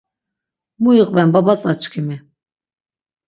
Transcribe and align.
Mu 0.81 0.89
iqven 1.01 1.29
babatzaçkimi. 1.33 2.15